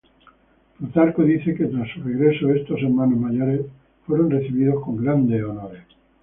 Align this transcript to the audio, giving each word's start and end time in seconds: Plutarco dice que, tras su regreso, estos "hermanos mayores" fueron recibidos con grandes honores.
Plutarco 0.79 1.21
dice 1.23 1.53
que, 1.53 1.67
tras 1.67 1.87
su 1.91 2.01
regreso, 2.01 2.49
estos 2.49 2.81
"hermanos 2.81 3.19
mayores" 3.19 3.67
fueron 4.07 4.31
recibidos 4.31 4.83
con 4.83 4.97
grandes 4.97 5.43
honores. 5.43 5.83